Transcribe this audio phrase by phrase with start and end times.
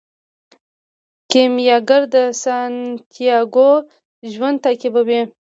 [1.31, 3.71] کیمیاګر د سانتیاګو
[4.31, 5.21] ژوند تعقیبوي.